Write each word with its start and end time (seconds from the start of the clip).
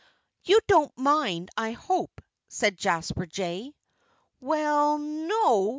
"You 0.45 0.59
don't 0.65 0.97
mind, 0.97 1.51
I 1.55 1.73
hope?" 1.73 2.21
said 2.47 2.75
Jasper 2.75 3.27
Jay. 3.27 3.75
"Well 4.39 4.95
n 4.95 5.27
no!" 5.27 5.69